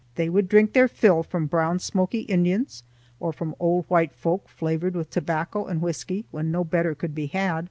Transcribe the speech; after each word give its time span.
They 0.15 0.29
would 0.29 0.49
drink 0.49 0.73
their 0.73 0.87
fill 0.87 1.21
from 1.21 1.45
brown, 1.45 1.77
smoky 1.77 2.21
Indians, 2.21 2.81
or 3.19 3.31
from 3.31 3.53
old 3.59 3.85
white 3.87 4.13
folk 4.15 4.49
flavored 4.49 4.95
with 4.95 5.11
tobacco 5.11 5.67
and 5.67 5.79
whiskey, 5.79 6.25
when 6.31 6.49
no 6.49 6.63
better 6.63 6.95
could 6.95 7.13
be 7.13 7.27
had. 7.27 7.59